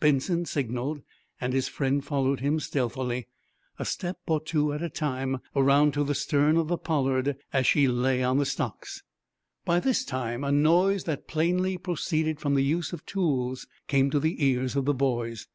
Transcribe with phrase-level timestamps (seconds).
[0.00, 1.02] Benson signaled,
[1.40, 3.28] and his friend followed him, stealthily,
[3.78, 7.64] a step or two at a time, around to the stern of the "Pollard" as
[7.64, 9.04] she lay on the stocks.
[9.64, 14.18] By this time a noise that plainly proceeded from the use of tools came to
[14.18, 15.46] the ears of the boys.